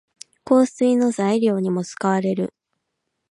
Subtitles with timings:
[0.45, 2.55] 香水の材料にも使われる。